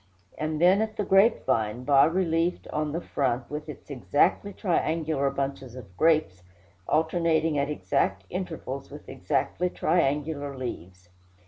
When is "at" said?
0.81-0.97, 7.59-7.69